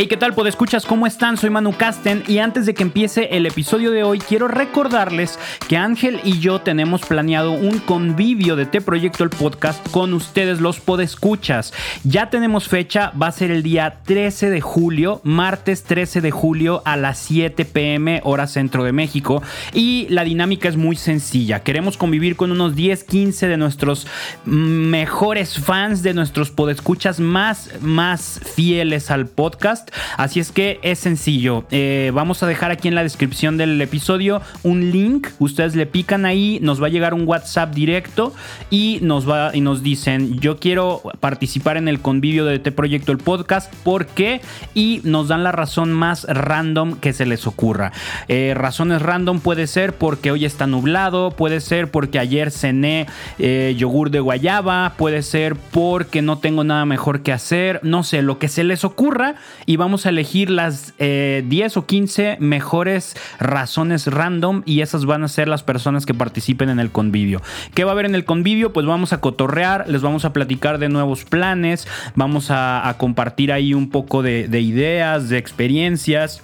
[0.00, 0.86] Hey, ¿qué tal, podescuchas?
[0.86, 1.36] ¿Cómo están?
[1.36, 5.38] Soy Manu Casten y antes de que empiece el episodio de hoy, quiero recordarles
[5.68, 10.62] que Ángel y yo tenemos planeado un convivio de Te Proyecto el Podcast con ustedes,
[10.62, 11.74] los podescuchas.
[12.02, 16.80] Ya tenemos fecha, va a ser el día 13 de julio, martes 13 de julio
[16.86, 19.42] a las 7 pm, hora centro de México.
[19.74, 21.60] Y la dinámica es muy sencilla.
[21.60, 24.06] Queremos convivir con unos 10, 15 de nuestros
[24.46, 29.89] mejores fans, de nuestros podescuchas más, más fieles al podcast.
[30.16, 31.64] Así es que es sencillo.
[31.70, 35.28] Eh, vamos a dejar aquí en la descripción del episodio un link.
[35.38, 38.34] Ustedes le pican ahí, nos va a llegar un WhatsApp directo
[38.70, 43.12] y nos va y nos dicen yo quiero participar en el convivio de este proyecto
[43.12, 43.72] el podcast.
[43.82, 44.40] ¿Por qué?
[44.74, 47.92] Y nos dan la razón más random que se les ocurra.
[48.28, 53.06] Eh, razones random puede ser porque hoy está nublado, puede ser porque ayer cené
[53.38, 58.22] eh, yogur de guayaba, puede ser porque no tengo nada mejor que hacer, no sé,
[58.22, 59.36] lo que se les ocurra
[59.70, 65.22] y vamos a elegir las 10 eh, o 15 mejores razones random y esas van
[65.22, 67.40] a ser las personas que participen en el convivio.
[67.72, 68.72] ¿Qué va a haber en el convivio?
[68.72, 73.72] Pues vamos a cotorrear, les vamos a platicar de nuevos planes, vamos a, compartir ahí
[73.72, 76.42] un poco de ideas, de experiencias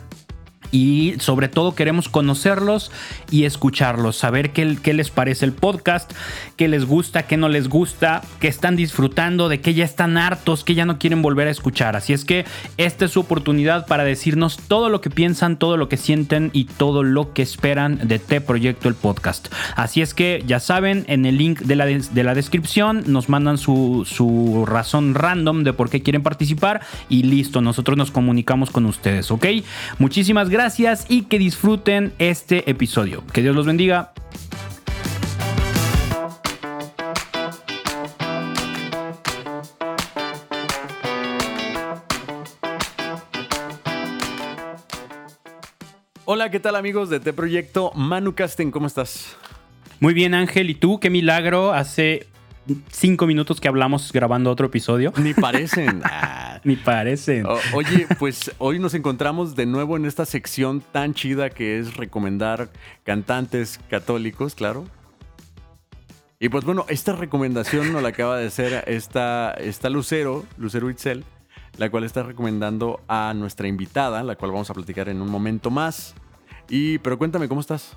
[0.70, 2.90] y sobre todo queremos conocerlos
[3.30, 6.12] y escucharlos, saber qué, qué, les parece el podcast,
[6.56, 10.64] qué les gusta, qué no les gusta, qué están disfrutando, de qué ya están hartos,
[10.64, 11.96] que ya no quieren volver a escuchar.
[11.96, 12.44] Así es que
[12.76, 16.64] esta es su oportunidad para decirnos todo lo que piensan, todo lo que sienten y
[16.64, 19.52] todo lo que esperan de T Proyecto el podcast.
[19.76, 23.58] Así es que ya saben, en el link de la, de la descripción nos mandan
[23.58, 28.86] su, su razón random de por qué quieren participar y listo, nosotros nos comunicamos con
[28.86, 29.46] ustedes, ¿ok?
[29.98, 33.22] Muchísimas gracias gracias y que disfruten este episodio.
[33.34, 34.14] Que Dios los bendiga.
[46.24, 47.92] Hola, ¿qué tal amigos de T Proyecto?
[47.94, 49.36] Manu Casten, ¿cómo estás?
[50.00, 50.70] Muy bien, Ángel.
[50.70, 50.98] ¿Y tú?
[51.00, 51.74] Qué milagro.
[51.74, 52.28] Hace
[52.90, 55.12] cinco minutos que hablamos grabando otro episodio.
[55.16, 56.02] Ni parecen.
[56.64, 57.46] Ni parecen.
[57.72, 62.70] oye, pues hoy nos encontramos de nuevo en esta sección tan chida que es recomendar
[63.04, 64.84] cantantes católicos, claro.
[66.38, 71.24] Y pues bueno, esta recomendación nos la acaba de hacer esta, esta Lucero, Lucero Itzel,
[71.78, 75.70] la cual está recomendando a nuestra invitada, la cual vamos a platicar en un momento
[75.70, 76.14] más.
[76.68, 77.96] Y, pero cuéntame, ¿cómo estás?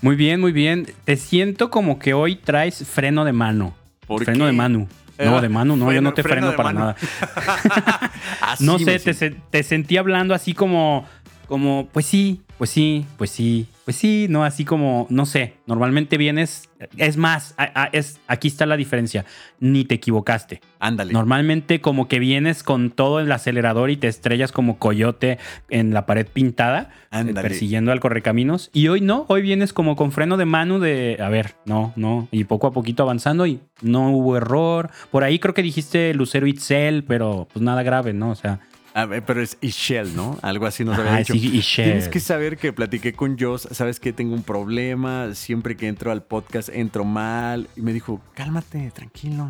[0.00, 0.86] Muy bien, muy bien.
[1.04, 3.74] Te siento como que hoy traes freno de mano.
[4.18, 4.88] freno de mano.
[5.18, 6.96] No, de mano, no, yo no te freno, para nada.
[8.60, 11.06] no sé, te, te, sentí hablando así como,
[11.46, 16.16] como, pues sí, pues sí, pues sí, pues sí, no, así como, no sé, normalmente
[16.16, 17.54] vienes, es más,
[17.92, 19.24] es, aquí está la diferencia,
[19.60, 20.60] ni te equivocaste.
[20.78, 21.12] Ándale.
[21.12, 25.38] Normalmente como que vienes con todo el acelerador y te estrellas como coyote
[25.70, 27.48] en la pared pintada, Ándale.
[27.48, 31.28] persiguiendo al correcaminos, y hoy no, hoy vienes como con freno de mano de, a
[31.28, 34.90] ver, no, no, y poco a poquito avanzando y no hubo error.
[35.10, 38.30] Por ahí creo que dijiste Lucero Itzel, pero pues nada grave, ¿no?
[38.30, 38.60] O sea,
[38.94, 40.38] pero es Ishel, ¿no?
[40.42, 41.34] Algo así nos había dicho.
[41.34, 46.12] Tienes que saber que platiqué con Joss, sabes que tengo un problema, siempre que entro
[46.12, 47.68] al podcast entro mal.
[47.76, 49.48] Y me dijo, cálmate, tranquilo.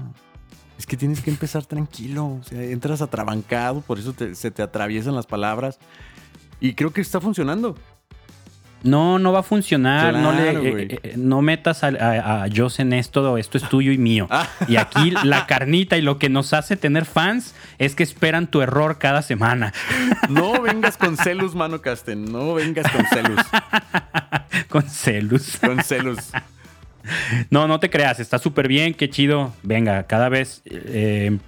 [0.78, 2.26] Es que tienes que empezar tranquilo.
[2.26, 5.78] O sea, entras atrabancado, por eso se te atraviesan las palabras.
[6.60, 7.76] Y creo que está funcionando.
[8.82, 10.15] No, no va a funcionar.
[10.15, 13.37] no, le, eh, eh, no metas a, a, Joss en esto.
[13.38, 14.26] Esto es tuyo y mío.
[14.31, 14.48] Ah.
[14.69, 18.60] Y aquí la carnita y lo que nos hace tener fans es que esperan tu
[18.60, 19.72] error cada semana.
[20.28, 22.25] No vengas con celus, mano Casten.
[22.31, 23.41] No vengas con celus.
[24.69, 25.59] con celus.
[25.59, 26.19] Con celus.
[27.50, 28.20] No, no te creas.
[28.20, 28.94] Está súper bien.
[28.94, 29.53] Qué chido.
[29.62, 31.38] Venga, cada vez eh,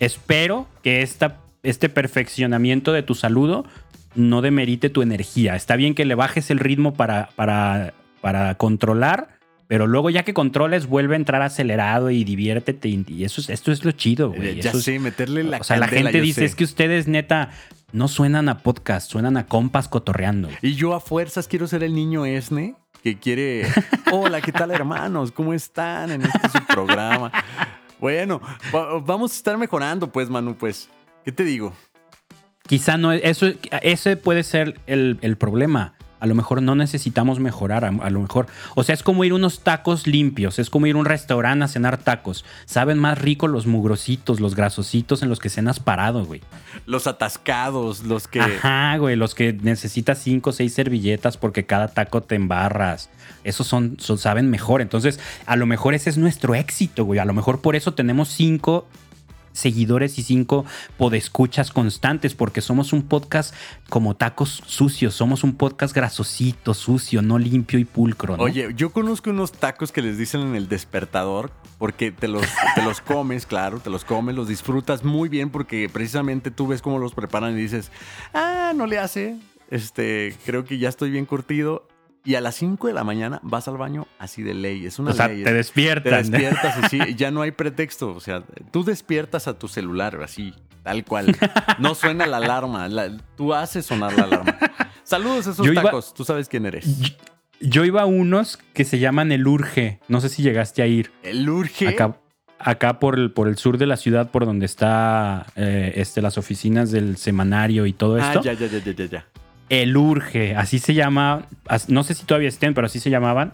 [0.00, 3.64] espero que esta, este perfeccionamiento de tu saludo
[4.14, 5.56] no demerite tu energía.
[5.56, 10.34] Está bien que le bajes el ritmo para, para, para controlar, pero luego ya que
[10.34, 12.88] controles, vuelve a entrar acelerado y diviértete.
[12.88, 14.60] Y eso, esto es lo chido, güey.
[14.60, 17.50] Ya sé, meterle la O sea, la gente dice, es que ustedes neta
[17.92, 20.48] no suenan a podcast, suenan a compas cotorreando.
[20.62, 23.66] Y yo a fuerzas quiero ser el niño Esne que quiere,
[24.12, 25.30] hola, ¿qué tal hermanos?
[25.30, 27.30] ¿Cómo están en este programa?
[28.00, 28.40] Bueno,
[29.04, 30.88] vamos a estar mejorando, pues, Manu, pues.
[31.24, 31.74] ¿Qué te digo?
[32.66, 33.48] Quizá no, eso,
[33.82, 35.92] ese puede ser el, problema.
[36.18, 38.46] A lo mejor no necesitamos mejorar, a, lo mejor.
[38.74, 41.68] O sea, es como ir unos tacos limpios, es como ir a un restaurante a
[41.68, 42.46] cenar tacos.
[42.64, 46.40] Saben más rico los mugrositos, los grasositos en los que cenas parado, güey.
[46.86, 48.40] Los atascados, los que.
[48.40, 53.10] Ajá, güey, los que necesitas cinco o seis servilletas porque cada taco te embarras.
[53.42, 54.80] Esos son, son, saben mejor.
[54.80, 57.18] Entonces, a lo mejor ese es nuestro éxito, güey.
[57.18, 58.86] A lo mejor por eso tenemos cinco
[59.54, 60.66] seguidores y cinco
[60.98, 63.54] podescuchas constantes, porque somos un podcast
[63.88, 68.34] como tacos sucios, somos un podcast grasosito, sucio, no limpio y pulcro.
[68.38, 72.82] Oye, yo conozco unos tacos que les dicen en el despertador, porque te los, te
[72.82, 76.98] los comes, claro, te los comes, los disfrutas muy bien, porque precisamente tú ves cómo
[76.98, 77.90] los preparan y dices,
[78.34, 79.38] ah, no le hace,
[79.70, 81.86] este, creo que ya estoy bien curtido
[82.24, 84.86] y a las 5 de la mañana vas al baño así de ley.
[84.86, 85.44] Es una o sea, ley.
[85.44, 86.30] Te despiertas.
[86.30, 88.10] Te despiertas así, ya no hay pretexto.
[88.10, 91.36] O sea, tú despiertas a tu celular así, tal cual.
[91.78, 92.88] No suena la alarma.
[93.36, 94.58] tú haces sonar la alarma.
[95.02, 96.14] Saludos a esos tacos.
[96.14, 96.86] tú sabes quién eres.
[97.60, 100.00] Yo, iba a unos que se llaman El Urge.
[100.08, 101.12] No sé si llegaste a ir.
[101.22, 101.88] ¿El Urge?
[101.88, 102.18] Acá,
[102.58, 106.38] acá por, el, por el sur de la ciudad, por donde está eh, este, las
[106.38, 108.40] oficinas del semanario y todo ah, esto.
[108.40, 109.26] Ah, ya, ya, ya, ya, ya.
[109.82, 111.46] El Urge, así se llama,
[111.88, 113.52] no sé si todavía estén, pero así se llamaban.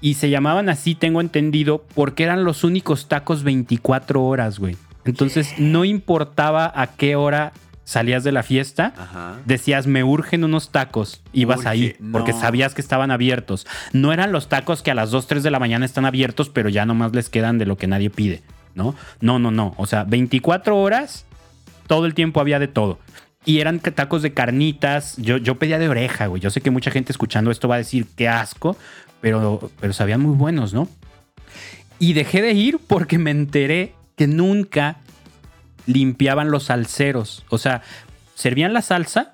[0.00, 4.76] Y se llamaban así, tengo entendido, porque eran los únicos tacos 24 horas, güey.
[5.04, 7.52] Entonces no importaba a qué hora
[7.84, 8.92] salías de la fiesta,
[9.46, 13.66] decías, me urgen unos tacos, ibas ahí, porque sabías que estaban abiertos.
[13.94, 16.68] No eran los tacos que a las 2, 3 de la mañana están abiertos, pero
[16.68, 18.42] ya nomás les quedan de lo que nadie pide,
[18.74, 18.94] ¿no?
[19.22, 19.74] No, no, no.
[19.78, 21.24] O sea, 24 horas,
[21.86, 22.98] todo el tiempo había de todo.
[23.48, 25.16] Y eran tacos de carnitas.
[25.16, 26.42] Yo, yo pedía de oreja, güey.
[26.42, 28.76] Yo sé que mucha gente escuchando esto va a decir qué asco,
[29.22, 30.86] pero, pero sabían muy buenos, ¿no?
[31.98, 34.98] Y dejé de ir porque me enteré que nunca
[35.86, 37.46] limpiaban los salseros.
[37.48, 37.80] O sea,
[38.34, 39.32] servían la salsa,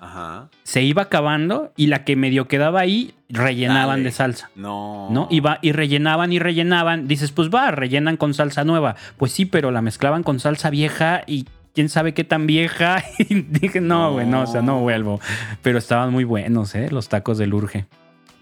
[0.63, 4.49] se iba acabando y la que medio quedaba ahí rellenaban de salsa.
[4.55, 5.09] No.
[5.11, 5.27] ¿No?
[5.29, 7.09] Iba y rellenaban y rellenaban.
[7.09, 8.95] Dices, pues va, rellenan con salsa nueva.
[9.17, 13.03] Pues sí, pero la mezclaban con salsa vieja y quién sabe qué tan vieja.
[13.17, 14.41] Y dije, no, güey, no.
[14.41, 15.19] o sea, no vuelvo.
[15.61, 16.89] Pero estaban muy buenos, ¿eh?
[16.89, 17.85] Los tacos del Urge.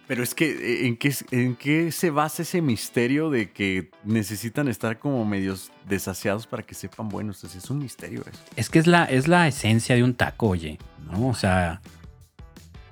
[0.07, 4.67] Pero es que, eh, ¿en qué, ¿en qué se basa ese misterio de que necesitan
[4.67, 7.43] estar como medios desasiados para que sepan buenos?
[7.43, 8.39] Es un misterio eso.
[8.55, 10.77] Es que es la, es la esencia de un taco, oye,
[11.09, 11.29] ¿no?
[11.29, 11.81] O sea,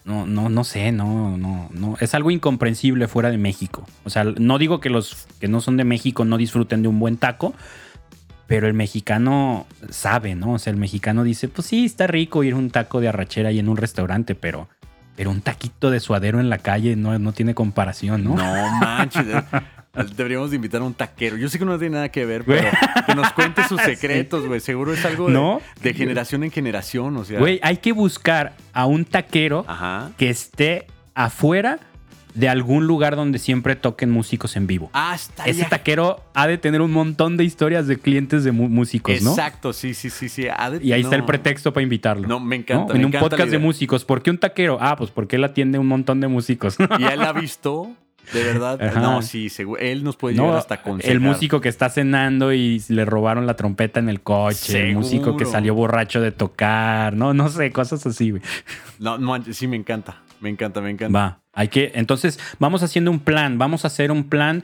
[0.04, 1.98] no, no, no sé, no, no, no.
[2.00, 3.86] Es algo incomprensible fuera de México.
[4.04, 7.00] O sea, no digo que los que no son de México no disfruten de un
[7.00, 7.54] buen taco,
[8.51, 10.56] pero el mexicano sabe, ¿no?
[10.56, 13.50] O sea, el mexicano dice, pues sí, está rico ir a un taco de arrachera
[13.53, 14.68] y en un restaurante, pero,
[15.15, 18.36] pero un taquito de suadero en la calle no, no tiene comparación, ¿no?
[18.36, 19.25] No manches.
[20.18, 21.38] Deberíamos de invitar a un taquero.
[21.38, 22.68] Yo sé que no tiene nada que ver, pero
[23.07, 24.59] que nos cuente sus secretos, güey.
[24.59, 25.30] Seguro es algo
[25.81, 27.39] de, generación en generación, o sea.
[27.39, 29.65] Güey, hay que buscar a un taquero
[30.18, 31.80] que esté afuera
[32.33, 34.89] de algún lugar donde siempre toquen músicos en vivo.
[34.94, 39.22] Ah, está Ese taquero ha de tener un montón de historias de clientes de músicos,
[39.22, 39.31] ¿no?
[39.31, 40.48] Exacto, sí, sí, sí, sí.
[40.81, 42.28] y ahí está el pretexto para invitarlo.
[42.28, 42.95] No, me encanta.
[42.95, 44.06] En un podcast de músicos.
[44.06, 44.78] ¿Por qué un taquero?
[44.81, 46.78] Ah, pues porque él atiende un montón de músicos.
[47.00, 47.95] Y él ha visto
[48.34, 52.54] de verdad, no, sí, él nos puede llevar hasta con El músico que está cenando
[52.54, 57.13] y le robaron la trompeta en el coche, el músico que salió borracho de tocar,
[57.13, 58.34] no, no sé, cosas así.
[59.00, 61.18] No, no, sí me encanta, me encanta, me encanta.
[61.18, 61.41] Va.
[61.53, 64.63] Hay que, entonces, vamos haciendo un plan, vamos a hacer un plan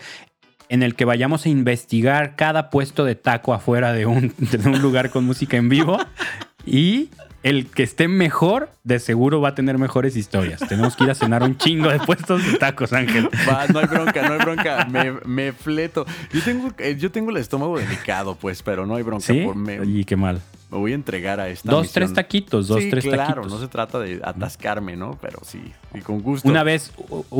[0.70, 4.82] en el que vayamos a investigar cada puesto de taco afuera de un, de un
[4.82, 5.98] lugar con música en vivo
[6.66, 7.10] y
[7.44, 10.60] el que esté mejor, de seguro va a tener mejores historias.
[10.68, 13.30] Tenemos que ir a cenar un chingo de puestos de tacos, Ángel.
[13.72, 14.88] no hay bronca, no hay bronca.
[15.26, 16.06] Me, fleto.
[16.34, 19.26] Yo tengo, eh, yo tengo el estómago delicado, pues, pero no hay bronca.
[19.26, 19.46] ¿Sí?
[19.46, 20.42] Por Y qué mal.
[20.70, 21.72] Me voy a entregar a esta.
[21.72, 23.52] Dos, tres taquitos, dos, tres claro, taquitos.
[23.52, 25.18] no se trata de atascarme, ¿no?
[25.22, 25.62] Pero sí,
[25.94, 26.50] y con gusto.
[26.50, 26.92] Una vez,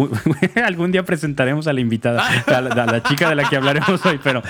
[0.66, 4.44] algún día presentaremos a la invitada, a la chica de la que hablaremos hoy, pero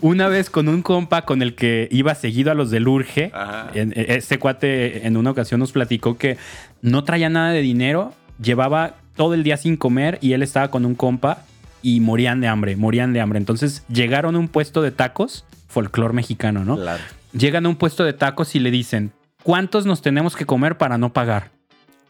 [0.00, 3.32] una vez con un compa con el que iba seguido a los del Urge,
[3.74, 6.38] este cuate en una ocasión nos platicó que
[6.82, 10.86] no traía nada de dinero, llevaba todo el día sin comer y él estaba con
[10.86, 11.42] un compa
[11.82, 13.38] y morían de hambre, morían de hambre.
[13.38, 16.76] Entonces llegaron a un puesto de tacos, folclor mexicano, ¿no?
[16.76, 17.02] Claro.
[17.32, 20.98] Llegan a un puesto de tacos y le dicen, ¿cuántos nos tenemos que comer para
[20.98, 21.50] no pagar?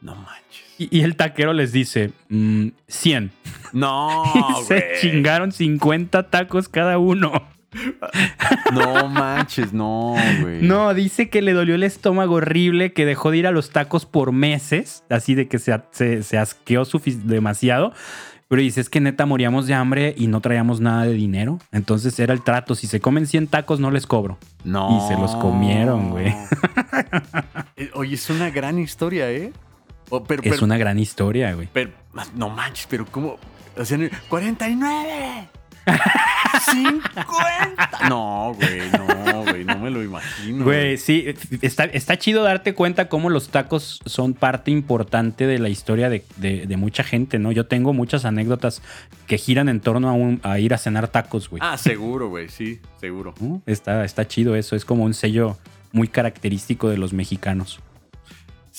[0.01, 0.65] No manches.
[0.79, 3.25] Y, el taquero les dice, 100.
[3.25, 4.25] Mm, no.
[4.61, 7.33] y se chingaron 50 tacos cada uno.
[8.73, 10.63] No manches, no, güey.
[10.63, 14.07] No, dice que le dolió el estómago horrible, que dejó de ir a los tacos
[14.07, 15.79] por meses, así de que se,
[16.23, 16.85] se, asqueó
[17.25, 17.93] demasiado.
[18.51, 21.61] Pero dice, es que neta moríamos de hambre y no traíamos nada de dinero.
[21.71, 24.39] Entonces era el trato, si se comen 100 tacos no les cobro.
[24.65, 24.99] No.
[24.99, 26.35] Y se los comieron, güey.
[27.77, 29.53] Eh, oye, es una gran historia, ¿eh?
[30.43, 31.69] es una gran historia, güey.
[31.73, 31.93] Pero,
[32.35, 33.39] no manches, pero ¿cómo?
[33.79, 35.49] O sea, 49.
[35.87, 38.09] ¡50!
[38.09, 40.65] No, güey, no, güey, no me lo imagino.
[40.65, 41.25] Güey, sí,
[41.63, 46.25] está, está chido darte cuenta cómo los tacos son parte importante de la historia de,
[46.37, 47.53] de- de mucha gente, ¿no?
[47.53, 48.83] Yo tengo muchas anécdotas
[49.27, 51.61] que giran en torno a, un- a ir a cenar tacos, güey.
[51.65, 53.35] Ah, seguro, güey, sí, seguro.
[53.67, 55.57] Está, está chido eso, es como un sello
[55.93, 57.81] muy característico de los mexicanos.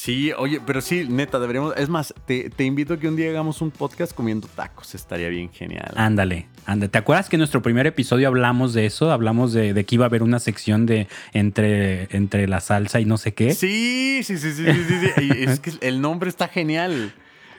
[0.03, 1.77] Sí, oye, pero sí, neta, deberíamos.
[1.77, 4.95] Es más, te, te invito a que un día hagamos un podcast comiendo tacos.
[4.95, 5.91] Estaría bien genial.
[5.95, 6.89] Ándale, ándale.
[6.89, 9.11] ¿Te acuerdas que en nuestro primer episodio hablamos de eso?
[9.11, 13.05] Hablamos de, de que iba a haber una sección de entre, entre la salsa y
[13.05, 13.53] no sé qué.
[13.53, 15.21] Sí, sí, sí, sí, sí, sí, sí.
[15.37, 17.13] Y es que el nombre está genial.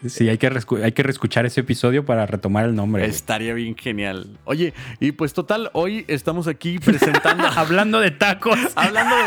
[0.06, 0.50] Sí, hay que,
[0.82, 3.02] hay que reescuchar ese episodio para retomar el nombre.
[3.02, 3.10] güey.
[3.10, 4.26] Estaría bien genial.
[4.44, 7.44] Oye, y pues total, hoy estamos aquí presentando.
[7.56, 8.58] Hablando de tacos.
[8.74, 9.22] Hablando de.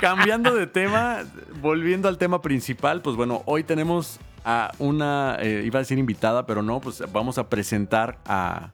[0.00, 1.18] cambiando de tema,
[1.60, 5.36] volviendo al tema principal, pues bueno, hoy tenemos a una.
[5.40, 8.72] eh, iba a decir invitada, pero no, pues vamos a presentar a,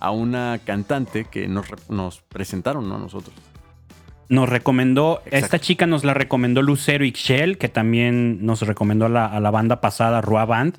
[0.00, 2.98] a una cantante que nos, nos presentaron, ¿no?
[2.98, 3.34] Nosotros.
[4.28, 5.36] Nos recomendó, Exacto.
[5.36, 9.50] esta chica nos la recomendó Lucero Ixchel, que también nos recomendó a la, a la
[9.50, 10.76] banda pasada, Rua Band.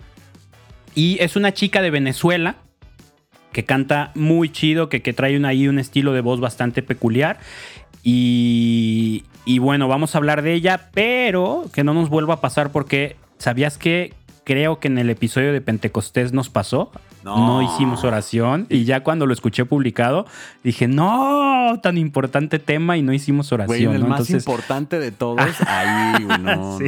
[0.95, 2.55] Y es una chica de Venezuela
[3.51, 7.39] que canta muy chido, que, que trae un, ahí un estilo de voz bastante peculiar.
[8.03, 12.71] Y, y bueno, vamos a hablar de ella, pero que no nos vuelva a pasar
[12.71, 16.91] porque, ¿sabías que creo que en el episodio de Pentecostés nos pasó?
[17.25, 17.35] No.
[17.37, 20.25] no hicimos oración y ya cuando lo escuché publicado
[20.63, 23.77] dije, no, tan importante tema y no hicimos oración.
[23.85, 24.07] Güey, el ¿no?
[24.09, 26.85] más Entonces, importante de todos, ahí, güey, no, Sí.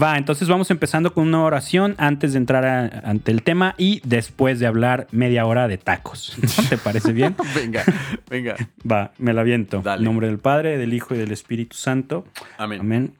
[0.00, 4.02] va, entonces vamos empezando con una oración antes de entrar a- ante el tema y
[4.04, 6.36] después de hablar media hora de tacos.
[6.42, 7.36] ¿No ¿Te parece bien?
[7.54, 7.84] Venga,
[8.28, 8.56] venga.
[8.90, 9.80] Va, me la viento.
[9.82, 10.00] Dale.
[10.00, 12.24] En nombre del Padre, del Hijo y del Espíritu Santo.
[12.58, 12.80] Amén.
[12.80, 13.12] Amén.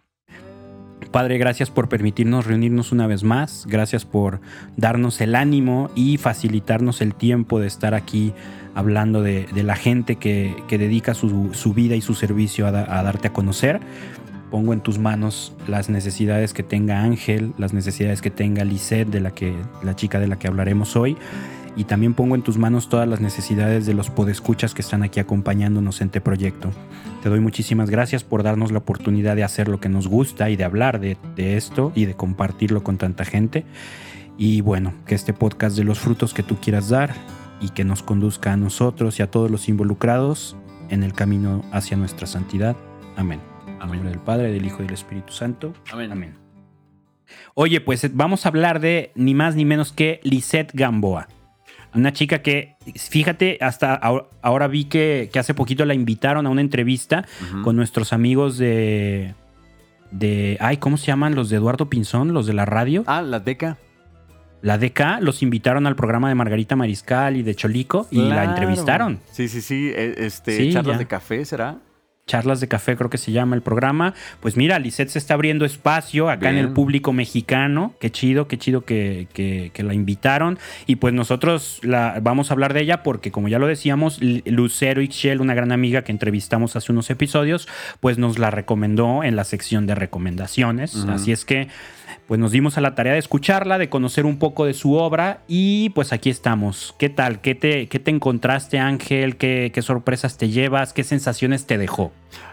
[1.12, 3.66] Padre, gracias por permitirnos reunirnos una vez más.
[3.68, 4.40] Gracias por
[4.76, 8.32] darnos el ánimo y facilitarnos el tiempo de estar aquí
[8.76, 13.28] hablando de, la gente que, dedica su, vida y su servicio a, da- a darte
[13.28, 13.80] a conocer.
[14.52, 19.20] Pongo en tus manos las necesidades que tenga Ángel, las necesidades que tenga Lisette, de
[19.20, 21.16] la chica de la que hablaremos hoy.
[21.76, 25.20] Y también pongo en tus manos todas las necesidades de los podescuchas que están aquí
[25.20, 26.70] acompañándonos en este proyecto.
[27.22, 30.56] Te doy muchísimas gracias por darnos la oportunidad de hacer lo que nos gusta y
[30.56, 33.64] de hablar de, de esto y de compartirlo con tanta gente.
[34.36, 37.14] Y bueno, que este podcast de los frutos que tú quieras dar
[37.60, 40.56] y que nos conduzca a nosotros y a todos los involucrados
[40.88, 42.76] en el camino hacia nuestra santidad.
[43.16, 43.40] Amén.
[43.66, 43.96] En Amén.
[43.96, 45.72] nombre del Padre, del Hijo y del Espíritu Santo.
[45.92, 46.10] Amén.
[46.10, 46.34] Amén.
[47.54, 51.28] Oye, pues eh, vamos a hablar de ni más ni menos que Lisette Gamboa.
[51.94, 56.50] Una chica que, fíjate, hasta ahora, ahora vi que, que hace poquito la invitaron a
[56.50, 57.26] una entrevista
[57.64, 59.34] con nuestros amigos de.
[60.12, 60.56] de.
[60.60, 61.34] Ay, ¿cómo se llaman?
[61.34, 63.02] Los de Eduardo Pinzón, los de la radio.
[63.06, 63.78] Ah, la DECA.
[64.62, 69.18] La DK los invitaron al programa de Margarita Mariscal y de Cholico y la entrevistaron.
[69.32, 69.90] Sí, sí, sí.
[69.94, 70.98] eh, Este, Sí, charlas ya.
[70.98, 71.78] de café, ¿será?
[72.30, 74.14] Charlas de Café, creo que se llama el programa.
[74.38, 77.94] Pues mira, Lisette se está abriendo espacio acá en el público mexicano.
[77.98, 80.56] Qué chido, qué chido que, que- que la invitaron.
[80.86, 85.02] Y pues nosotros la, vamos a hablar de ella porque, como ya lo decíamos, Lucero
[85.02, 87.66] Ixchel, una gran amiga que entrevistamos hace unos episodios,
[87.98, 90.94] pues nos la recomendó en la sección de recomendaciones.
[91.08, 91.66] Así es que
[92.26, 95.42] pues nos dimos a la tarea de escucharla, de conocer un poco de su obra
[95.48, 96.94] y pues aquí estamos.
[96.98, 97.40] ¿Qué tal?
[97.40, 99.36] ¿Qué te, qué te encontraste, Ángel?
[99.36, 100.92] ¿Qué, ¿Qué sorpresas te llevas?
[100.92, 102.12] ¿Qué sensaciones te dejó?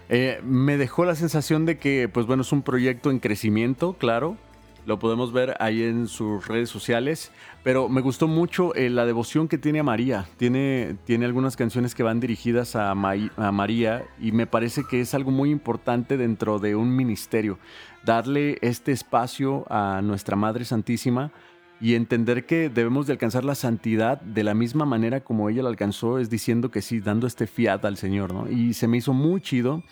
[0.10, 4.38] Eh, me dejó la sensación de que, pues bueno, es un proyecto en crecimiento, claro.
[4.86, 7.32] Lo podemos ver ahí en sus redes sociales.
[7.68, 10.26] Pero me gustó mucho eh, la devoción que tiene a María.
[10.38, 15.32] Tiene, tiene algunas canciones que van dirigidas a, María y me parece que es algo
[15.32, 17.60] muy importante dentro de un ministerio.
[18.06, 21.34] Darle este espacio a nuestra Madre Santísima
[21.82, 25.68] y entender que debemos de alcanzar la santidad de la misma manera como ella la
[25.68, 28.50] alcanzó, es diciendo que sí, dando este fiat al Señor, ¿no?
[28.50, 29.84] Y se me hizo muy chido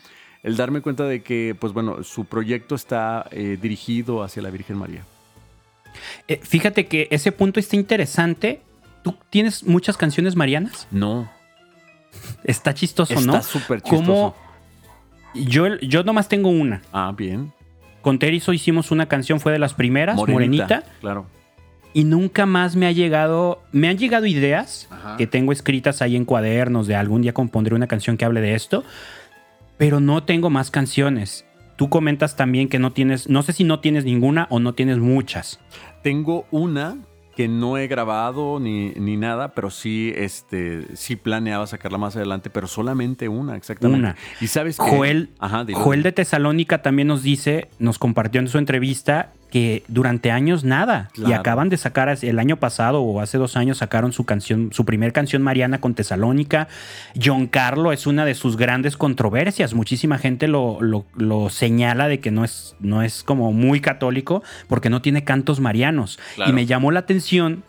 [0.43, 4.77] el darme cuenta de que, pues bueno, su proyecto está eh, dirigido hacia la Virgen
[4.77, 5.03] María.
[6.27, 8.61] Eh, fíjate que ese punto está interesante.
[9.03, 10.87] ¿Tú tienes muchas canciones marianas?
[10.91, 11.29] No,
[12.43, 13.41] Está chistoso, está ¿no?
[13.43, 14.03] súper chistoso.
[14.03, 14.35] Como
[15.33, 16.81] yo, yo nomás tengo una.
[16.93, 17.51] Ah, bien.
[18.01, 20.83] Con Terizo hicimos una canción, fue de las primeras, Morenita.
[21.01, 21.25] Claro.
[21.93, 25.17] y nunca más me ha llegado, me han llegado ideas Ajá.
[25.17, 28.53] que tengo escritas ahí en cuadernos de algún día compondré una canción que hable de
[28.55, 28.83] esto,
[29.77, 31.44] pero no tengo más canciones.
[31.75, 34.97] Tú comentas también que no tienes, no sé si no tienes ninguna o no tienes
[34.97, 35.59] muchas.
[36.03, 36.97] Tengo una
[37.35, 42.49] que no he grabado ni, ni nada, pero sí, este, sí planeaba sacarla más adelante,
[42.49, 43.99] pero solamente una, exactamente.
[43.99, 44.15] Una.
[44.39, 44.89] Y sabes que...
[44.89, 45.65] Joel, Ajá.
[45.73, 51.07] Joel de Tesalónica también nos dice, nos compartió en su entrevista que durante años nada.
[51.15, 54.83] Y acaban de sacar el año pasado o hace dos años sacaron su canción, su
[54.83, 56.67] primer canción Mariana con Tesalónica.
[57.23, 59.73] John Carlo es una de sus grandes controversias.
[59.73, 64.43] Muchísima gente lo, lo- lo señala de que no es, no es como muy católico
[64.67, 66.19] porque no tiene cantos marianos.
[66.35, 66.51] Claro.
[66.51, 67.63] Y me llamó la atención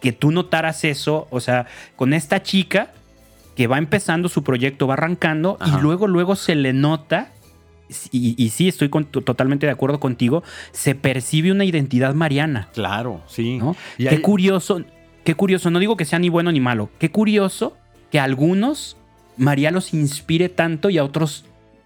[0.00, 2.88] que tú notaras eso, o sea, con esta chica
[3.54, 5.76] que va empezando su proyecto, va arrancando Ajá.
[5.78, 7.32] y luego, luego se le nota,
[8.12, 10.42] y, y sí, estoy con- totalmente de acuerdo contigo,
[10.72, 13.58] se percibe una identidad mariana, Claro, sí.
[13.58, 13.76] ¿no?
[13.96, 14.82] Y qué hay- curioso,
[15.24, 17.76] qué curioso, no digo que sea ni bueno ni malo, qué curioso
[18.10, 18.96] que a algunos
[19.36, 21.44] María los inspire tanto y a otros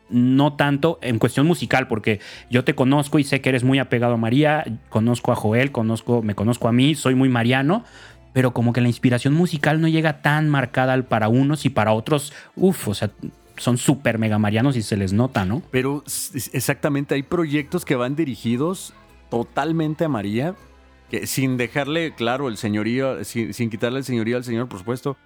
[0.09, 4.15] no tanto en cuestión musical, porque yo te conozco y sé que eres muy apegado
[4.15, 7.85] a María, conozco a Joel, conozco, me conozco a mí, soy muy mariano,
[8.35, 11.93] pero como que la inspiración musical no llega tan marcada al- para unos y para
[11.93, 13.11] otros, uff, o sea,
[13.57, 15.63] son súper mega marianos y se les nota, ¿no?
[15.71, 16.05] Pero
[16.53, 18.95] exactamente, hay proyectos que van dirigidos
[19.31, 20.55] totalmente a María,
[21.25, 25.17] sin dejarle, claro, el señorío, sin, sin quitarle el señorío al Señor, por supuesto,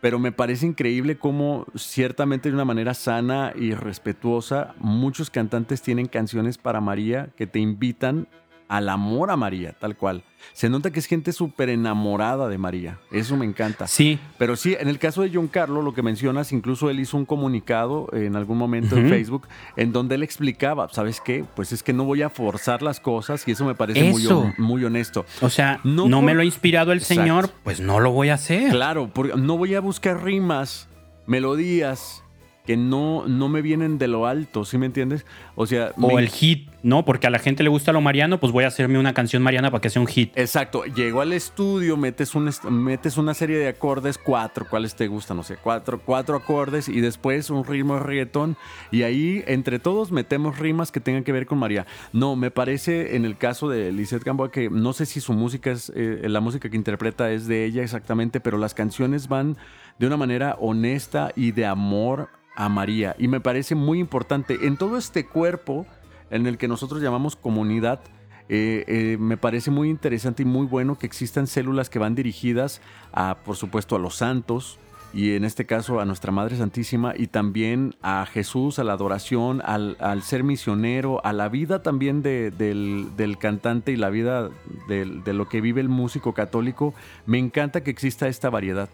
[0.00, 6.06] pero me parece increíble cómo ciertamente de una manera sana y respetuosa, muchos cantantes tienen
[6.06, 8.28] canciones para María que te invitan
[8.68, 10.22] al amor a María, tal cual.
[10.52, 13.86] Se nota que es gente súper enamorada de María, eso me encanta.
[13.88, 17.16] Sí, Pero sí, en el caso de John Carlo, lo que mencionas, incluso él hizo
[17.16, 19.08] un comunicado en algún momento en.
[19.08, 21.44] Facebook en donde él explicaba, ¿sabes qué?
[21.56, 24.52] Pues es que no voy a forzar las cosas y eso me parece muy, Eso.
[24.58, 25.26] muy honesto.
[25.40, 27.22] o sea, No no, por- me lo ha inspirado el Exacto.
[27.22, 28.70] Señor, pues no lo voy a hacer.
[28.70, 30.88] Claro, porque no voy a buscar rimas,
[31.26, 32.22] melodías
[32.66, 35.24] que no, no me vienen de lo alto, ¿sí me entiendes?
[35.54, 37.04] O sea, O me- el hit, ¿no?
[37.04, 39.70] Porque a la gente le gusta lo mariano, pues voy a hacerme una canción mariana
[39.70, 40.32] para que sea un hit.
[40.36, 45.36] Exacto, llego al estudio, metes, un metes una serie de acordes, cuatro, ¿cuáles te gustan?
[45.36, 48.56] No sé, cuatro, cuatro acordes y después un ritmo de reggaetón
[48.90, 51.86] y ahí entre todos metemos rimas que tengan que ver con María.
[52.12, 55.70] No, me parece en el caso de Lizeth Gamboa que no sé si su música
[55.70, 59.56] es, eh, la música que interpreta es de ella exactamente, pero las canciones van
[59.98, 64.76] de una manera honesta y de amor a María y me parece muy importante en
[64.76, 65.86] todo este cuerpo
[66.30, 68.00] en el que nosotros llamamos comunidad.
[68.48, 72.80] eh, eh, me parece muy interesante y muy bueno que existan células que van dirigidas
[73.12, 74.78] a, por supuesto, a los santos
[75.12, 79.62] y en este caso a nuestra Madre Santísima y también a Jesús, a la adoración,
[79.64, 84.50] al, ser misionero, a la vida también de- del, cantante y la vida
[84.88, 86.92] de lo que vive el músico católico.
[87.24, 88.88] Me encanta que exista esta variedad.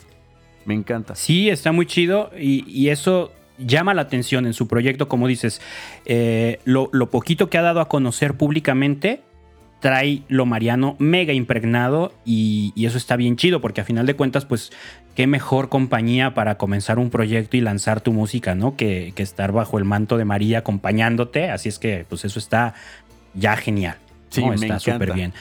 [0.64, 1.14] Me encanta.
[1.14, 5.60] Sí, está muy chido y eso llama la atención en su proyecto, como dices.
[6.04, 9.22] Eh, lo, lo poquito que ha dado a conocer públicamente
[9.80, 14.14] trae lo mariano mega impregnado y, y eso está bien chido porque a final de
[14.14, 14.70] cuentas, pues,
[15.16, 18.76] qué mejor compañía para comenzar un proyecto y lanzar tu música, ¿no?
[18.76, 21.50] Que, que estar bajo el manto de María acompañándote.
[21.50, 22.74] Así es que, pues, eso está
[23.34, 23.96] ya genial.
[24.30, 24.48] Sí, ¿no?
[24.50, 25.32] me Está súper bien.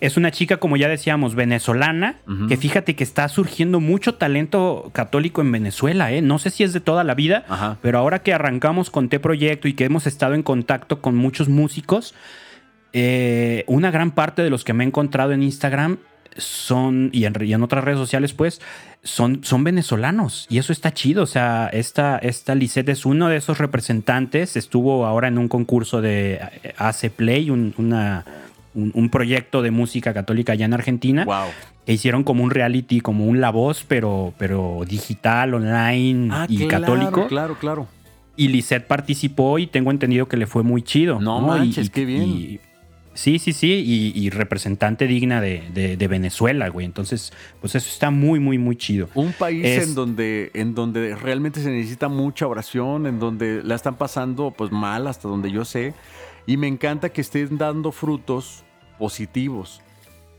[0.00, 2.16] Es una chica, como ya decíamos, venezolana,
[2.48, 6.22] que fíjate que está surgiendo mucho talento católico en Venezuela, ¿eh?
[6.22, 7.76] No sé si es de toda la vida, Ajá.
[7.82, 11.48] pero ahora que arrancamos con T Proyecto y que hemos estado en contacto con muchos
[11.50, 12.14] músicos,
[12.92, 15.98] eh, una gran parte de los que me he encontrado en Instagram
[16.36, 18.60] son, y en, y en otras redes sociales, pues,
[19.02, 20.46] son, son venezolanos.
[20.48, 21.24] Y eso está chido.
[21.24, 24.56] O sea, esta, esta Lisette es uno de esos representantes.
[24.56, 26.40] Estuvo ahora en un concurso de
[26.78, 28.24] AC Play, un, una-
[28.74, 31.46] un- un proyecto de música católica allá en Argentina Wow.
[31.86, 36.66] que hicieron como un reality, como un La Voz, pero, pero digital, online Ah, y
[36.66, 37.26] claro, católico.
[37.28, 37.88] Claro, claro.
[38.36, 41.20] Y Lisette participó y tengo entendido que le fue muy chido.
[41.20, 42.22] No Y- manches, y- qué bien.
[42.22, 42.60] y-
[43.12, 46.86] sí, sí, sí, y, y representante digna de, de- de Venezuela, güey.
[46.86, 49.08] Entonces, pues eso está muy, muy, muy chido.
[49.14, 53.74] Un país Es- en donde en donde realmente se necesita mucha oración, en donde la
[53.74, 55.92] están pasando pues mal hasta donde yo sé
[56.50, 58.64] y me encanta que estén dando frutos
[58.98, 59.80] positivos.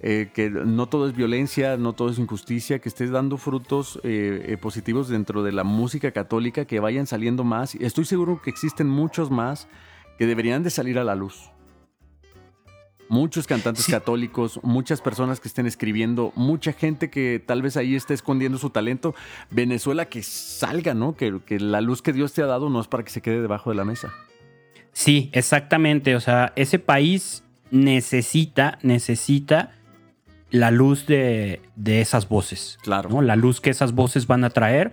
[0.03, 4.45] eh, que no todo es violencia, no todo es injusticia, que estés dando frutos eh,
[4.47, 7.75] eh, positivos dentro de la música católica, que vayan saliendo más.
[7.75, 9.67] Estoy seguro que existen muchos más
[10.17, 11.51] que deberían de salir a la luz.
[13.09, 13.91] Muchos cantantes Sí.
[13.91, 18.71] católicos, muchas personas que estén escribiendo, mucha gente que tal vez ahí esté escondiendo su
[18.71, 19.13] talento.
[19.51, 21.15] Venezuela que salga, ¿no?
[21.15, 23.39] Que, que la luz que Dios te ha dado no es para que se quede
[23.39, 24.11] debajo de la mesa.
[24.93, 26.15] Sí, exactamente.
[26.15, 29.71] O sea, ese país necesita, necesita
[30.49, 32.77] la luz de, de esas voces.
[32.83, 33.09] Claro.
[33.09, 33.21] ¿no?
[33.21, 34.91] La luz que esas voces van a traer,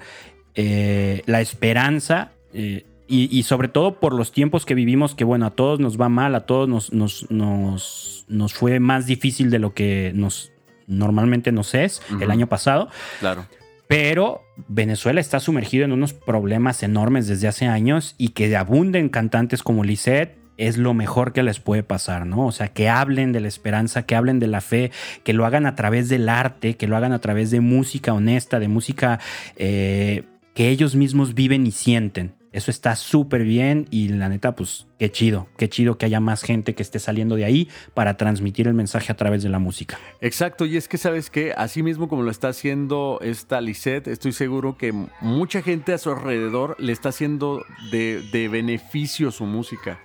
[0.54, 2.32] eh, la esperanza.
[2.52, 5.98] eh, y, y sobre todo por los tiempos que vivimos, que bueno, a todos nos
[5.98, 10.52] va mal, a todos nos, nos, nos, nos fue más difícil de lo que nos
[10.86, 12.88] normalmente nos es el año pasado.
[13.20, 13.46] Claro.
[13.88, 19.62] Pero Venezuela está sumergido en unos problemas enormes desde hace años y que abunden cantantes
[19.62, 22.46] como Lisette es lo mejor que les puede pasar, ¿no?
[22.46, 24.90] O sea, que hablen de la esperanza, que hablen de la fe,
[25.24, 28.58] que lo hagan a través del arte, que lo hagan a través de música honesta,
[28.58, 29.20] de música
[29.56, 30.24] eh,
[30.54, 32.34] que ellos mismos viven y sienten.
[32.58, 36.42] Eso está súper bien y la neta, pues qué chido, qué chido que haya más
[36.42, 39.96] gente que esté saliendo de ahí para transmitir el mensaje a través de la música.
[40.20, 44.32] Exacto, y es que sabes que así mismo como lo está haciendo esta Lisette, estoy
[44.32, 50.00] seguro que mucha gente a su alrededor le está haciendo de, beneficio su música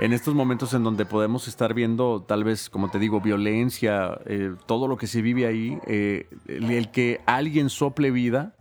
[0.00, 4.54] en estos momentos en donde podemos estar viendo tal vez, como te digo, violencia, eh,
[4.64, 8.54] todo lo que se vive ahí, eh, el, que alguien sople vida,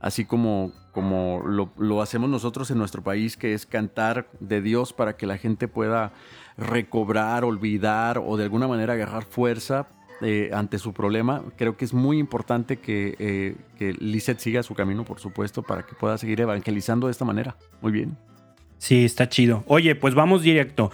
[0.00, 5.16] así como, como lo, hacemos nosotros en nuestro país, que es cantar de Dios para
[5.16, 6.12] que la gente pueda
[6.56, 9.88] recobrar, olvidar o de alguna manera agarrar fuerza
[10.22, 11.42] eh, ante su problema.
[11.56, 15.94] Creo que es muy importante que, que Lisette siga su camino, por supuesto, para que
[15.94, 17.56] pueda seguir evangelizando de esta manera.
[17.82, 18.16] Muy bien.
[18.78, 19.64] Sí, está chido.
[19.66, 20.90] Oye, pues vamos directo.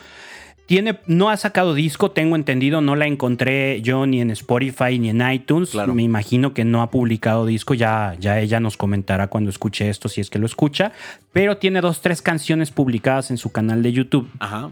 [0.66, 5.10] Tiene, no ha sacado disco, tengo entendido, no la encontré yo ni en Spotify ni
[5.10, 5.74] en iTunes.
[5.74, 10.08] Me imagino que no ha publicado disco, ya, ya ella nos comentará cuando escuche esto,
[10.08, 10.92] si es que lo escucha.
[11.32, 14.30] Pero tiene dos, tres canciones publicadas en su canal de YouTube.
[14.38, 14.68] Ajá.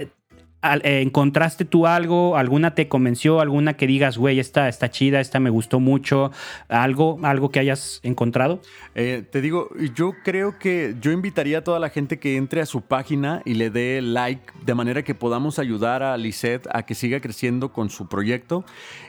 [0.63, 2.37] Eh, ¿Encontraste tú algo?
[2.37, 3.41] ¿Alguna te convenció?
[3.41, 6.33] ¿Alguna que digas, güey, esta está chida, esta me gustó mucho?
[6.69, 8.61] ¿Algo, algo que hayas encontrado?
[8.95, 12.67] Eh, te digo, yo creo que yo invitaría a toda la gente que entre a
[12.67, 16.95] su página y le dé like de manera que podamos ayudar a Lisette a que
[16.95, 18.65] siga creciendo con su proyecto.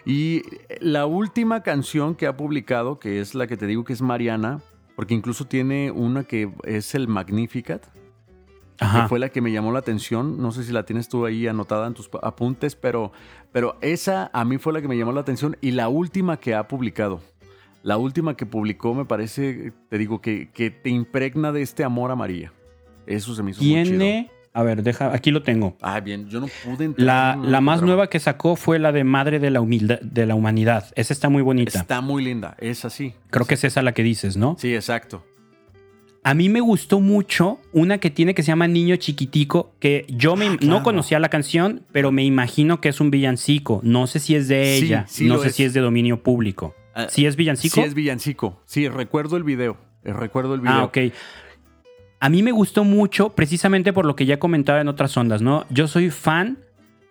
[0.05, 0.43] Y
[0.79, 4.61] la última canción que ha publicado, que es la que te digo que es Mariana,
[4.95, 7.85] porque incluso tiene una que es el Magnificat
[8.81, 10.41] que fue la que me llamó la atención.
[10.41, 13.11] No sé si la tienes tú ahí anotada en tus apuntes, pero,
[13.51, 16.55] pero esa a mí fue la que me llamó la atención y la última que
[16.55, 17.21] ha publicado.
[17.83, 22.11] La última que publicó me parece, te digo, que, que te impregna de este amor
[22.11, 22.53] a María.
[23.07, 24.41] Eso se me hizo Tiene, muy chido.
[24.53, 25.77] A ver, deja, aquí lo tengo.
[25.81, 27.05] Ah, bien, yo no pude entrar.
[27.05, 30.35] La, la más nueva que sacó fue la de Madre de la, humildad, de la
[30.35, 30.91] Humanidad.
[30.95, 31.79] Esa está muy bonita.
[31.79, 33.13] Está muy linda, es así.
[33.29, 34.57] Creo que es esa la que dices, ¿no?
[34.59, 35.23] Sí, exacto.
[36.23, 40.35] A mí me gustó mucho una que tiene que se llama Niño Chiquitico, que yo
[40.35, 43.81] me, ah, no conocía la canción, pero me imagino que es un villancico.
[43.83, 46.75] No sé si es de ella, no sé si es de dominio público.
[46.93, 47.75] Ah, ¿Sí es villancico?
[47.75, 48.61] Sí es villancico.
[48.65, 49.77] Sí, recuerdo el video.
[50.03, 50.75] Eh, recuerdo el video.
[50.75, 50.97] Ah, ok.
[52.19, 55.65] A mí me gustó mucho precisamente por lo que ya comentaba en otras ondas, ¿no?
[55.71, 56.59] Yo soy fan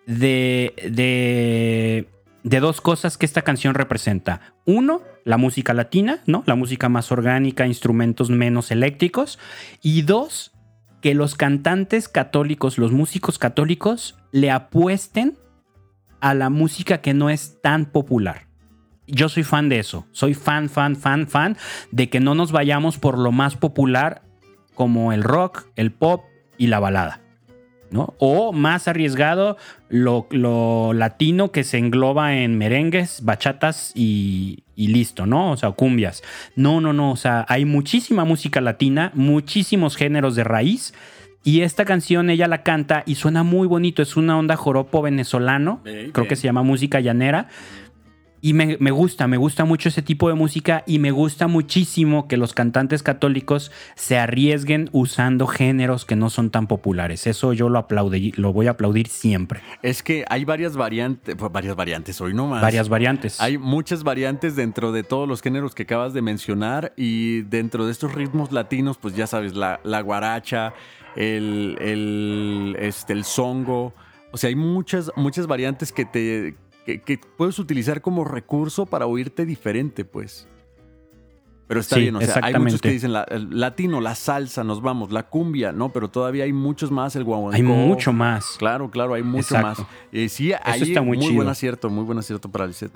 [0.05, 2.07] de, de
[2.43, 4.53] de dos cosas que esta canción representa.
[4.65, 6.43] Uno, la música latina, ¿no?
[6.45, 9.39] La música más orgánica, instrumentos menos eléctricos.
[9.81, 10.51] Y dos,
[11.01, 15.37] que los cantantes católicos, los músicos católicos, le apuesten
[16.19, 18.47] a la música que no es tan popular.
[19.07, 20.05] Yo soy fan de eso.
[20.11, 21.57] Soy fan, fan, fan, fan
[21.91, 24.21] de que no nos vayamos por lo más popular
[24.73, 26.23] como el rock, el pop
[26.57, 27.21] y la balada.
[27.93, 29.57] O más arriesgado,
[29.89, 35.51] lo, latino que se engloba en merengues, bachatas y, y, listo, ¿no?
[35.51, 36.23] O sea, cumbias.
[36.55, 40.93] No, no, no, o sea, hay muchísima música latina, muchísimos géneros de raíz.
[41.43, 45.81] Y esta canción ella la canta y suena muy bonito, es una onda joropo venezolano,
[45.83, 47.47] creo que se llama música llanera.
[48.43, 52.37] Y me, gusta, me gusta mucho ese tipo de música y me gusta muchísimo que
[52.37, 57.27] los cantantes católicos se arriesguen usando géneros que no son tan populares.
[57.27, 59.61] Eso yo lo aplaudí, lo voy a aplaudir siempre.
[59.83, 62.63] Es que hay varias variantes, pues, varias variantes, hoy no más.
[62.63, 63.39] Varias variantes.
[63.39, 67.91] Hay muchas variantes dentro de todos los géneros que acabas de mencionar y dentro de
[67.91, 70.73] estos ritmos latinos, pues ya sabes, la, la guaracha,
[71.15, 73.93] el, el, este, el songo.
[74.31, 79.45] O sea, hay muchas, muchas variantes que te que, puedes utilizar como recurso para oírte
[79.45, 80.47] diferente, pues.
[81.67, 84.81] Pero está bien, o sea, hay muchos que dicen la, el latino, la salsa, nos
[84.81, 85.87] vamos, la cumbia, ¿no?
[85.89, 87.55] Pero todavía hay muchos más, el guaguancó.
[87.55, 88.57] Hay mucho más.
[88.59, 89.81] Claro, claro, hay mucho más.
[90.11, 92.91] Eh, sí, ahí está muy, muy buen acierto, muy buen acierto para Lisette.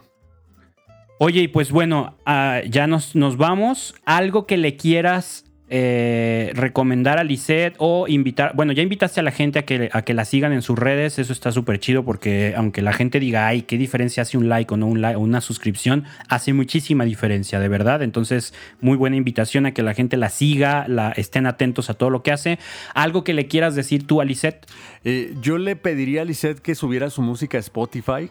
[1.19, 3.95] Oye, y pues bueno, ah, ya nos, nos vamos.
[4.03, 9.31] Algo que le quieras eh, recomendar a Lisette o invitar, bueno, ya invitaste a la
[9.31, 12.53] gente a que, a que la sigan en sus redes, eso está súper chido porque
[12.55, 15.21] aunque la gente diga, ay, ¿qué diferencia hace un like o no un like, o
[15.21, 16.05] una suscripción?
[16.29, 18.03] Hace muchísima diferencia, de verdad.
[18.03, 22.09] Entonces, muy buena invitación a que la gente la siga, la, estén atentos a todo
[22.09, 22.59] lo que hace.
[22.93, 24.67] ¿Algo que le quieras decir tú a Lisette?
[25.03, 28.29] Eh, yo le pediría a Lisette que subiera su música a Spotify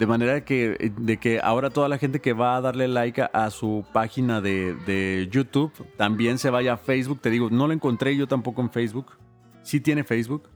[0.00, 3.50] de manera que, de que ahora toda la gente que va a darle like a,
[3.50, 7.20] su página de, YouTube también se vaya a Facebook.
[7.20, 9.18] Te digo, no lo encontré yo tampoco en Facebook.
[9.62, 10.48] ¿Sí tiene Facebook?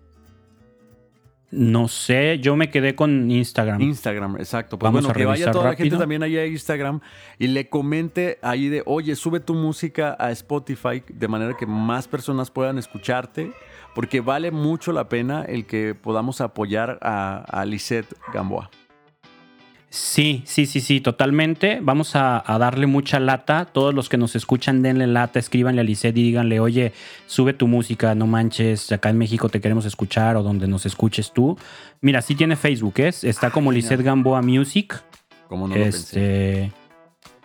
[1.51, 3.83] No sé, yo me quedé con Instagram.
[3.83, 4.79] Instagram, exacto.
[4.79, 7.01] Pues Vamos bueno, a que vaya toda la gente también ahí a Instagram
[7.39, 12.09] y le comente ahí de, oye, sube tu música a Spotify de manera que más
[12.09, 13.53] personas puedan escucharte,
[13.95, 18.71] porque vale mucho la pena el que podamos apoyar a, a Lisette Gamboa.
[19.97, 21.79] Sí, sí, sí, sí, totalmente.
[21.81, 23.65] Vamos a, a darle mucha lata.
[23.67, 26.93] Todos los que nos escuchan, denle lata, escríbanle a Lisette y díganle, oye,
[27.27, 31.33] sube tu música, no manches, acá en México te queremos escuchar o donde nos escuches
[31.33, 31.57] tú.
[32.01, 33.23] Mira, sí tiene Facebook, ¿es?
[33.23, 33.83] Está como genial.
[33.85, 35.01] Lisette Gamboa Music.
[35.49, 35.99] Como no lo pensé.
[35.99, 36.73] este,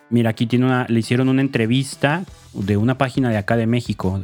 [0.09, 4.23] mira, aquí tiene una, le hicieron una entrevista de una página de acá de México.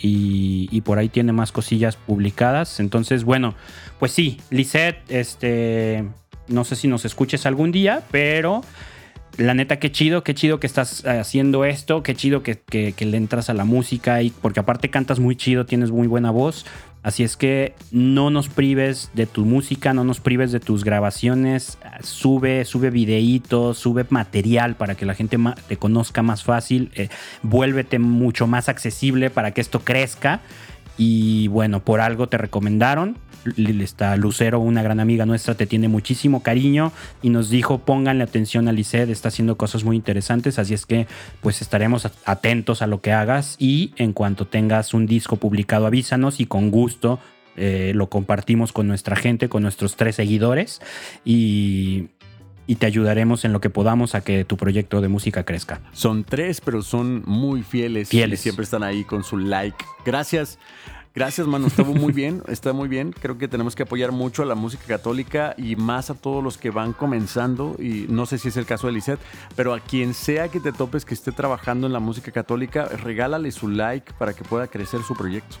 [0.00, 2.80] Y, y por ahí tiene más cosillas publicadas.
[2.80, 3.54] Entonces, bueno,
[3.98, 6.08] pues sí, Lisette, este,
[6.50, 8.62] no sé si nos escuches algún día, pero
[9.38, 13.06] la neta, qué chido, qué chido que estás haciendo esto, qué chido que, que- que
[13.06, 16.66] le entras a la música, y porque aparte cantas muy chido, tienes muy buena voz.
[17.02, 21.78] Así es que no nos prives de tu música, no nos prives de tus grabaciones.
[22.02, 26.90] Sube, sube videitos, sube material para que la gente te conozca más fácil.
[26.94, 27.08] eh,
[27.42, 30.40] vuélvete mucho más accesible para que esto crezca.
[30.98, 33.16] Y bueno, por algo te recomendaron.
[33.56, 38.68] Está Lucero, una gran amiga nuestra, te tiene muchísimo cariño y nos dijo pónganle atención
[38.68, 41.06] a Lisset, está haciendo cosas muy interesantes, así es que
[41.40, 45.86] pues estaremos at- atentos a lo que hagas y en cuanto tengas un disco publicado
[45.86, 47.18] avísanos y con gusto
[47.56, 50.80] eh, lo compartimos con nuestra gente, con nuestros tres seguidores
[51.24, 52.08] y,
[52.66, 55.80] y te ayudaremos en lo que podamos a que tu proyecto de música crezca.
[55.92, 58.08] Son tres, pero son muy fieles.
[58.10, 58.40] Fieles.
[58.40, 59.84] Y siempre están ahí con su like.
[60.04, 60.58] Gracias.
[61.14, 61.66] Gracias, mano.
[61.66, 62.42] Estuvo muy bien.
[62.46, 63.12] Está muy bien.
[63.12, 66.56] Creo que tenemos que apoyar mucho a la música católica y más a todos los
[66.56, 67.74] que van comenzando.
[67.78, 69.20] Y no sé si es el caso de Lisette,
[69.56, 73.50] pero a quien sea que te topes que esté trabajando en la música católica, regálale
[73.50, 75.56] su like para que pueda crecer su proyecto.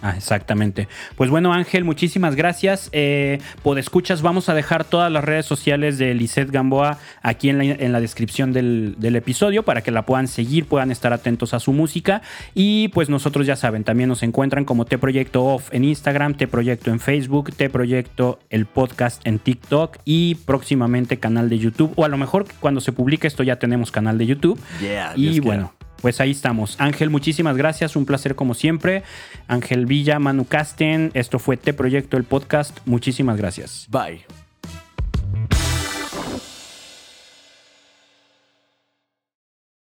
[0.00, 0.86] Ah, exactamente.
[1.16, 2.88] Pues bueno, Ángel, muchísimas gracias.
[2.92, 3.40] Eh,
[3.76, 7.92] escuchas, vamos a dejar todas las redes sociales de Lisette Gamboa aquí en la, en
[7.92, 11.72] la descripción del, del episodio para que la puedan seguir, puedan estar atentos a su
[11.72, 12.22] música.
[12.54, 16.46] Y pues nosotros ya saben, también nos encuentran como T Proyecto Off en Instagram, T
[16.46, 21.92] Proyecto en Facebook, T Proyecto el podcast en TikTok y próximamente canal de YouTube.
[21.96, 24.60] O a lo mejor cuando se publique esto ya tenemos canal de YouTube.
[24.80, 26.76] Yeah, Y quiera pues ahí estamos.
[26.78, 29.02] Ángel, muchísimas gracias, un placer como siempre.
[29.46, 32.78] Ángel Villa, Manu Casten, esto fue Te Proyecto el podcast.
[32.86, 33.86] Muchísimas gracias.
[33.90, 34.24] Bye.